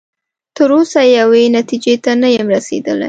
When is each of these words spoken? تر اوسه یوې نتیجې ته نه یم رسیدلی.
تر 0.55 0.69
اوسه 0.77 1.01
یوې 1.19 1.43
نتیجې 1.57 1.95
ته 2.03 2.11
نه 2.21 2.27
یم 2.35 2.47
رسیدلی. 2.55 2.99